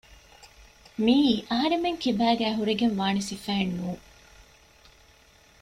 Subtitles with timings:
[1.05, 4.03] މިއީ އަހަރެމެންގެކިބާގައި ހުރެގެންވާނެ ސިފައެއްނޫން